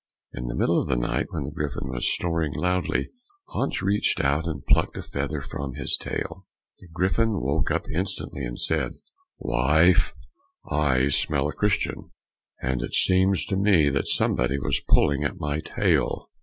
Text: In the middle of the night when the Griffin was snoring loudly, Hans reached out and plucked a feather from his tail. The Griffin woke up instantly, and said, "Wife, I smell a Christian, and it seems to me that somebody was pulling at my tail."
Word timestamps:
In 0.33 0.47
the 0.47 0.55
middle 0.55 0.81
of 0.81 0.87
the 0.87 0.95
night 0.95 1.27
when 1.29 1.43
the 1.43 1.51
Griffin 1.51 1.87
was 1.87 2.11
snoring 2.11 2.53
loudly, 2.55 3.11
Hans 3.49 3.83
reached 3.83 4.19
out 4.19 4.47
and 4.47 4.65
plucked 4.65 4.97
a 4.97 5.03
feather 5.03 5.41
from 5.41 5.75
his 5.75 5.95
tail. 5.95 6.47
The 6.79 6.87
Griffin 6.87 7.39
woke 7.39 7.69
up 7.69 7.85
instantly, 7.87 8.43
and 8.43 8.59
said, 8.59 8.95
"Wife, 9.37 10.15
I 10.67 11.09
smell 11.09 11.47
a 11.49 11.53
Christian, 11.53 12.09
and 12.63 12.81
it 12.81 12.95
seems 12.95 13.45
to 13.45 13.55
me 13.55 13.89
that 13.89 14.07
somebody 14.07 14.57
was 14.57 14.81
pulling 14.89 15.23
at 15.23 15.39
my 15.39 15.59
tail." 15.59 16.31